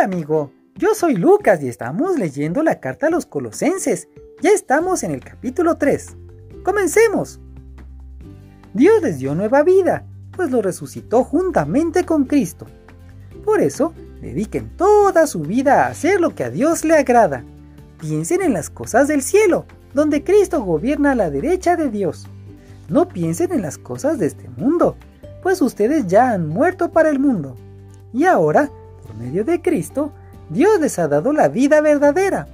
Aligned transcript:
Hola 0.00 0.14
amigo, 0.14 0.50
yo 0.76 0.94
soy 0.94 1.14
Lucas 1.14 1.62
y 1.62 1.68
estamos 1.68 2.18
leyendo 2.18 2.62
la 2.62 2.80
carta 2.80 3.08
a 3.08 3.10
los 3.10 3.26
colosenses. 3.26 4.08
Ya 4.40 4.48
estamos 4.48 5.02
en 5.02 5.10
el 5.10 5.20
capítulo 5.20 5.76
3. 5.76 6.16
Comencemos. 6.62 7.38
Dios 8.72 9.02
les 9.02 9.18
dio 9.18 9.34
nueva 9.34 9.62
vida, 9.62 10.06
pues 10.34 10.50
lo 10.50 10.62
resucitó 10.62 11.22
juntamente 11.22 12.06
con 12.06 12.24
Cristo. 12.24 12.64
Por 13.44 13.60
eso, 13.60 13.92
dediquen 14.22 14.74
toda 14.74 15.26
su 15.26 15.40
vida 15.40 15.84
a 15.84 15.88
hacer 15.88 16.18
lo 16.18 16.34
que 16.34 16.44
a 16.44 16.50
Dios 16.50 16.82
le 16.82 16.96
agrada. 16.96 17.44
Piensen 18.00 18.40
en 18.40 18.54
las 18.54 18.70
cosas 18.70 19.06
del 19.06 19.20
cielo, 19.20 19.66
donde 19.92 20.24
Cristo 20.24 20.64
gobierna 20.64 21.10
a 21.10 21.14
la 21.14 21.28
derecha 21.28 21.76
de 21.76 21.90
Dios. 21.90 22.26
No 22.88 23.06
piensen 23.06 23.52
en 23.52 23.60
las 23.60 23.76
cosas 23.76 24.18
de 24.18 24.28
este 24.28 24.48
mundo, 24.48 24.96
pues 25.42 25.60
ustedes 25.60 26.06
ya 26.06 26.30
han 26.30 26.48
muerto 26.48 26.90
para 26.90 27.10
el 27.10 27.18
mundo. 27.18 27.54
Y 28.14 28.24
ahora, 28.24 28.70
por 29.10 29.18
medio 29.18 29.44
de 29.44 29.60
Cristo, 29.60 30.12
Dios 30.50 30.80
les 30.80 30.98
ha 31.00 31.08
dado 31.08 31.32
la 31.32 31.48
vida 31.48 31.80
verdadera. 31.80 32.46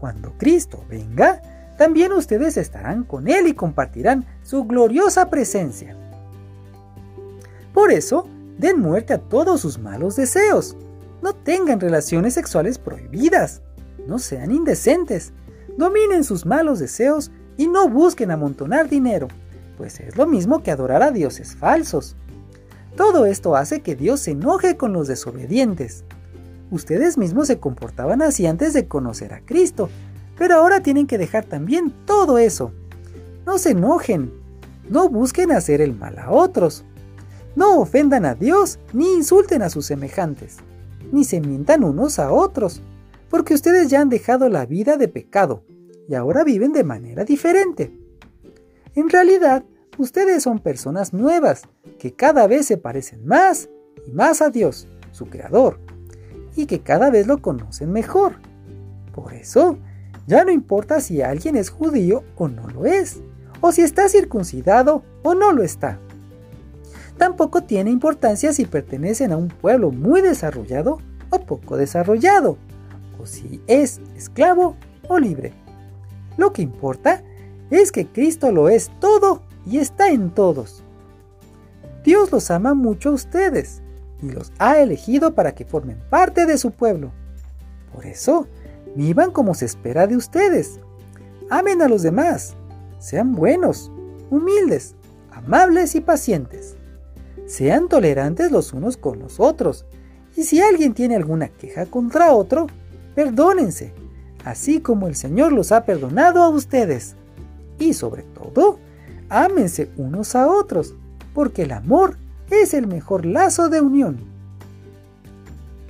Cuando 0.00 0.32
Cristo 0.38 0.82
venga, 0.88 1.42
también 1.76 2.12
ustedes 2.12 2.56
estarán 2.56 3.04
con 3.04 3.28
Él 3.28 3.46
y 3.46 3.54
compartirán 3.54 4.24
su 4.42 4.64
gloriosa 4.64 5.28
presencia. 5.28 5.94
Por 7.74 7.92
eso, 7.92 8.26
den 8.58 8.80
muerte 8.80 9.12
a 9.12 9.18
todos 9.18 9.60
sus 9.60 9.78
malos 9.78 10.16
deseos. 10.16 10.74
No 11.20 11.34
tengan 11.34 11.80
relaciones 11.80 12.34
sexuales 12.34 12.78
prohibidas. 12.78 13.60
No 14.06 14.18
sean 14.18 14.50
indecentes. 14.52 15.32
Dominen 15.76 16.24
sus 16.24 16.46
malos 16.46 16.78
deseos 16.78 17.30
y 17.58 17.66
no 17.66 17.88
busquen 17.88 18.30
amontonar 18.30 18.88
dinero, 18.88 19.28
pues 19.76 20.00
es 20.00 20.16
lo 20.16 20.26
mismo 20.26 20.62
que 20.62 20.70
adorar 20.70 21.02
a 21.02 21.10
dioses 21.10 21.54
falsos. 21.54 22.16
Todo 22.96 23.26
esto 23.26 23.56
hace 23.56 23.80
que 23.80 23.96
Dios 23.96 24.20
se 24.20 24.32
enoje 24.32 24.76
con 24.76 24.92
los 24.92 25.08
desobedientes. 25.08 26.04
Ustedes 26.70 27.16
mismos 27.18 27.46
se 27.46 27.58
comportaban 27.58 28.22
así 28.22 28.46
antes 28.46 28.72
de 28.74 28.86
conocer 28.86 29.32
a 29.32 29.40
Cristo, 29.40 29.88
pero 30.38 30.56
ahora 30.56 30.82
tienen 30.82 31.06
que 31.06 31.18
dejar 31.18 31.44
también 31.44 31.92
todo 32.06 32.38
eso. 32.38 32.72
No 33.46 33.58
se 33.58 33.70
enojen, 33.70 34.32
no 34.88 35.08
busquen 35.08 35.52
hacer 35.52 35.80
el 35.80 35.94
mal 35.94 36.18
a 36.18 36.30
otros, 36.30 36.84
no 37.56 37.80
ofendan 37.80 38.24
a 38.24 38.34
Dios 38.34 38.78
ni 38.92 39.14
insulten 39.14 39.62
a 39.62 39.70
sus 39.70 39.86
semejantes, 39.86 40.58
ni 41.12 41.24
se 41.24 41.40
mientan 41.40 41.84
unos 41.84 42.18
a 42.18 42.30
otros, 42.30 42.82
porque 43.28 43.54
ustedes 43.54 43.88
ya 43.88 44.00
han 44.00 44.08
dejado 44.08 44.48
la 44.48 44.66
vida 44.66 44.96
de 44.96 45.08
pecado 45.08 45.64
y 46.08 46.14
ahora 46.14 46.44
viven 46.44 46.72
de 46.72 46.84
manera 46.84 47.24
diferente. 47.24 47.98
En 48.94 49.08
realidad, 49.08 49.64
ustedes 49.98 50.42
son 50.42 50.58
personas 50.58 51.12
nuevas 51.12 51.62
que 51.98 52.12
cada 52.12 52.46
vez 52.46 52.66
se 52.66 52.76
parecen 52.76 53.26
más 53.26 53.68
y 54.06 54.12
más 54.12 54.42
a 54.42 54.50
Dios, 54.50 54.88
su 55.12 55.26
Creador, 55.26 55.78
y 56.56 56.66
que 56.66 56.80
cada 56.80 57.10
vez 57.10 57.26
lo 57.26 57.40
conocen 57.40 57.92
mejor. 57.92 58.34
Por 59.14 59.34
eso, 59.34 59.78
ya 60.26 60.44
no 60.44 60.50
importa 60.50 61.00
si 61.00 61.22
alguien 61.22 61.56
es 61.56 61.70
judío 61.70 62.24
o 62.36 62.48
no 62.48 62.68
lo 62.68 62.86
es, 62.86 63.20
o 63.60 63.72
si 63.72 63.82
está 63.82 64.08
circuncidado 64.08 65.02
o 65.22 65.34
no 65.34 65.52
lo 65.52 65.62
está. 65.62 65.98
Tampoco 67.18 67.62
tiene 67.62 67.90
importancia 67.90 68.52
si 68.52 68.64
pertenecen 68.64 69.32
a 69.32 69.36
un 69.36 69.48
pueblo 69.48 69.90
muy 69.90 70.20
desarrollado 70.20 70.98
o 71.30 71.40
poco 71.40 71.76
desarrollado, 71.76 72.58
o 73.20 73.26
si 73.26 73.62
es 73.66 74.00
esclavo 74.16 74.76
o 75.08 75.18
libre. 75.18 75.52
Lo 76.36 76.52
que 76.52 76.62
importa 76.62 77.22
es 77.70 77.92
que 77.92 78.06
Cristo 78.06 78.50
lo 78.50 78.68
es 78.68 78.90
todo 79.00 79.42
y 79.66 79.78
está 79.78 80.10
en 80.10 80.30
todos. 80.30 80.82
Dios 82.04 82.32
los 82.32 82.50
ama 82.50 82.74
mucho 82.74 83.10
a 83.10 83.12
ustedes 83.12 83.82
y 84.22 84.30
los 84.30 84.52
ha 84.58 84.78
elegido 84.78 85.34
para 85.34 85.54
que 85.54 85.64
formen 85.64 85.98
parte 86.10 86.46
de 86.46 86.58
su 86.58 86.70
pueblo. 86.70 87.12
Por 87.92 88.06
eso, 88.06 88.46
vivan 88.96 89.30
como 89.30 89.54
se 89.54 89.66
espera 89.66 90.06
de 90.06 90.16
ustedes. 90.16 90.80
Amen 91.50 91.82
a 91.82 91.88
los 91.88 92.02
demás. 92.02 92.54
Sean 92.98 93.32
buenos, 93.34 93.90
humildes, 94.30 94.94
amables 95.30 95.94
y 95.94 96.00
pacientes. 96.00 96.76
Sean 97.46 97.88
tolerantes 97.88 98.50
los 98.50 98.72
unos 98.72 98.96
con 98.96 99.18
los 99.18 99.38
otros. 99.38 99.84
Y 100.36 100.44
si 100.44 100.60
alguien 100.62 100.94
tiene 100.94 101.16
alguna 101.16 101.48
queja 101.48 101.86
contra 101.86 102.32
otro, 102.32 102.66
perdónense, 103.14 103.92
así 104.44 104.80
como 104.80 105.06
el 105.06 105.14
Señor 105.14 105.52
los 105.52 105.72
ha 105.72 105.84
perdonado 105.84 106.42
a 106.42 106.48
ustedes. 106.48 107.16
Y 107.78 107.92
sobre 107.94 108.22
todo, 108.22 108.78
ámense 109.32 109.90
unos 109.96 110.34
a 110.34 110.46
otros, 110.48 110.94
porque 111.34 111.62
el 111.62 111.72
amor 111.72 112.16
es 112.50 112.74
el 112.74 112.86
mejor 112.86 113.24
lazo 113.24 113.68
de 113.68 113.80
unión. 113.80 114.18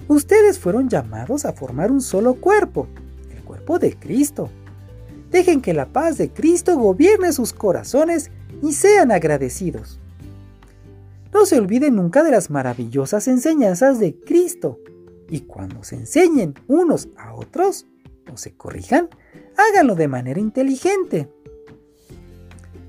Ustedes 0.09 0.59
fueron 0.59 0.89
llamados 0.89 1.45
a 1.45 1.53
formar 1.53 1.91
un 1.91 2.01
solo 2.01 2.35
cuerpo, 2.35 2.87
el 3.35 3.43
cuerpo 3.43 3.79
de 3.79 3.97
Cristo. 3.97 4.49
Dejen 5.31 5.61
que 5.61 5.75
la 5.75 5.87
paz 5.87 6.19
de 6.19 6.31
Cristo 6.31 6.77
gobierne 6.77 7.33
sus 7.33 7.53
corazones 7.53 8.31
y 8.63 8.75
sean 8.75 9.11
agradecidos. 9.11 9.99
No 11.33 11.47
se 11.47 11.59
olviden 11.59 11.97
nunca 11.97 12.23
de 12.23 12.31
las 12.31 12.51
maravillosas 12.51 13.27
enseñanzas 13.27 13.99
de 13.99 14.15
Cristo. 14.15 14.79
Y 15.31 15.41
cuando 15.41 15.83
se 15.83 15.97
enseñen 15.97 16.55
unos 16.69 17.09
a 17.17 17.35
otros, 17.35 17.87
o 18.31 18.37
se 18.37 18.53
corrijan, 18.53 19.09
háganlo 19.57 19.95
de 19.95 20.09
manera 20.09 20.39
inteligente. 20.39 21.29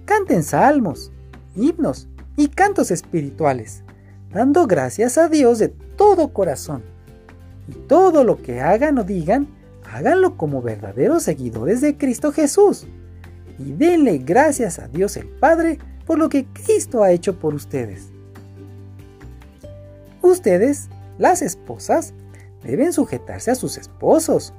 Canten 0.05 0.43
salmos, 0.43 1.11
himnos 1.55 2.07
y 2.35 2.49
cantos 2.49 2.91
espirituales, 2.91 3.83
dando 4.31 4.67
gracias 4.67 5.17
a 5.17 5.29
Dios 5.29 5.59
de 5.59 5.69
todo 5.69 6.33
corazón. 6.33 6.83
Y 7.67 7.73
todo 7.73 8.23
lo 8.23 8.41
que 8.41 8.59
hagan 8.59 8.97
o 8.97 9.03
digan, 9.03 9.47
háganlo 9.89 10.35
como 10.35 10.61
verdaderos 10.61 11.23
seguidores 11.23 11.79
de 11.79 11.97
Cristo 11.97 12.33
Jesús. 12.33 12.85
Y 13.57 13.71
denle 13.71 14.17
gracias 14.17 14.79
a 14.79 14.87
Dios 14.87 15.15
el 15.15 15.27
Padre 15.27 15.79
por 16.05 16.17
lo 16.19 16.27
que 16.27 16.45
Cristo 16.45 17.03
ha 17.03 17.11
hecho 17.11 17.39
por 17.39 17.53
ustedes. 17.53 18.09
Ustedes, 20.21 20.89
las 21.17 21.41
esposas, 21.41 22.13
deben 22.63 22.91
sujetarse 22.91 23.51
a 23.51 23.55
sus 23.55 23.77
esposos, 23.77 24.53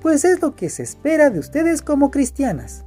pues 0.00 0.24
es 0.24 0.40
lo 0.40 0.56
que 0.56 0.68
se 0.68 0.82
espera 0.82 1.30
de 1.30 1.38
ustedes 1.38 1.82
como 1.82 2.10
cristianas. 2.10 2.84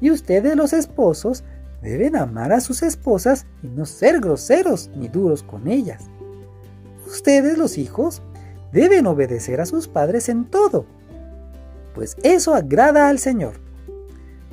Y 0.00 0.10
ustedes 0.10 0.56
los 0.56 0.72
esposos 0.72 1.44
deben 1.82 2.16
amar 2.16 2.52
a 2.52 2.60
sus 2.60 2.82
esposas 2.82 3.46
y 3.62 3.68
no 3.68 3.86
ser 3.86 4.20
groseros 4.20 4.90
ni 4.96 5.08
duros 5.08 5.42
con 5.42 5.68
ellas. 5.68 6.04
Ustedes 7.06 7.56
los 7.56 7.78
hijos 7.78 8.22
deben 8.72 9.06
obedecer 9.06 9.60
a 9.60 9.66
sus 9.66 9.88
padres 9.88 10.28
en 10.28 10.44
todo, 10.44 10.86
pues 11.94 12.16
eso 12.22 12.54
agrada 12.54 13.08
al 13.08 13.18
Señor. 13.18 13.54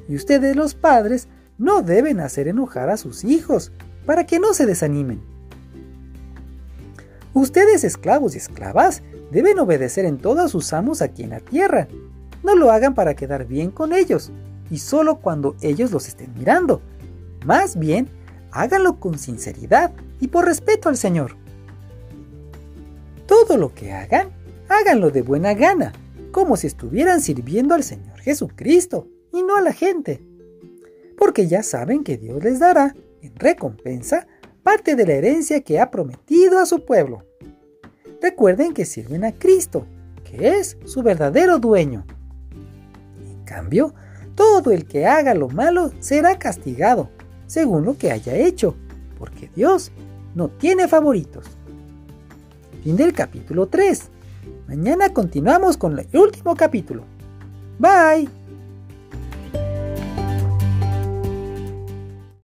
Y 0.08 0.16
ustedes 0.16 0.56
los 0.56 0.76
padres 0.76 1.28
no 1.58 1.82
deben 1.82 2.20
hacer 2.20 2.48
enojar 2.48 2.90
a 2.90 2.98
sus 2.98 3.24
hijos 3.24 3.72
para 4.06 4.26
que 4.26 4.40
no 4.40 4.54
se 4.54 4.66
desanimen. 4.66 5.22
Ustedes 7.34 7.84
esclavos 7.84 8.36
y 8.36 8.38
esclavas 8.38 9.02
deben 9.32 9.60
obedecer 9.60 10.06
en 10.06 10.18
todos 10.18 10.52
sus 10.52 10.72
amos 10.74 11.02
aquí 11.02 11.24
en 11.24 11.32
la 11.32 11.40
tierra. 11.40 11.88
No 12.44 12.56
lo 12.56 12.72
hagan 12.72 12.94
para 12.94 13.16
quedar 13.16 13.46
bien 13.46 13.72
con 13.72 13.92
ellos, 13.92 14.32
y 14.70 14.80
solo 14.80 15.18
cuando 15.18 15.56
ellos 15.62 15.92
los 15.92 16.08
estén 16.08 16.34
mirando. 16.34 16.82
Más 17.46 17.78
bien, 17.78 18.10
háganlo 18.52 19.00
con 19.00 19.20
sinceridad 19.20 19.92
y 20.20 20.28
por 20.28 20.46
respeto 20.46 20.90
al 20.90 20.98
Señor. 20.98 21.36
Todo 23.28 23.58
lo 23.58 23.74
que 23.74 23.92
hagan, 23.92 24.30
háganlo 24.70 25.12
de 25.12 25.22
buena 25.22 25.54
gana, 25.54 25.94
como 26.32 26.58
si 26.58 26.68
estuvieran 26.68 27.22
sirviendo 27.22 27.76
al 27.76 27.84
Señor 27.84 28.20
Jesucristo 28.20 29.08
y 29.32 29.44
no 29.44 29.56
a 29.56 29.62
la 29.62 29.74
gente. 29.74 30.22
Porque 31.18 31.48
ya 31.48 31.64
saben 31.64 32.04
que 32.04 32.18
Dios 32.18 32.44
les 32.44 32.60
dará, 32.60 32.96
en 33.22 33.36
recompensa, 33.36 34.28
parte 34.64 34.96
de 34.96 35.06
la 35.06 35.14
herencia 35.14 35.62
que 35.62 35.80
ha 35.80 35.92
prometido 35.92 36.60
a 36.60 36.66
su 36.66 36.86
pueblo. 36.86 37.24
Recuerden 38.22 38.74
que 38.74 38.86
sirven 38.86 39.24
a 39.24 39.32
Cristo, 39.32 39.86
que 40.24 40.58
es 40.58 40.78
su 40.86 41.04
verdadero 41.04 41.60
dueño. 41.60 42.06
En 43.24 43.44
cambio, 43.44 43.94
todo 44.36 44.72
el 44.72 44.86
que 44.86 45.08
haga 45.08 45.34
lo 45.34 45.50
malo 45.50 45.92
será 46.00 46.38
castigado, 46.38 47.10
según 47.48 47.86
lo 47.86 47.98
que 47.98 48.12
haya 48.12 48.36
hecho, 48.36 48.76
porque 49.18 49.50
Dios 49.56 49.92
no 50.36 50.50
tiene 50.50 50.88
favoritos. 50.88 51.46
Fin 52.84 52.96
del 52.96 53.14
capítulo 53.14 53.68
3. 53.68 54.10
Mañana 54.68 55.14
continuamos 55.14 55.78
con 55.78 55.98
el 55.98 56.08
último 56.14 56.56
capítulo. 56.56 57.04
Bye. 57.80 58.45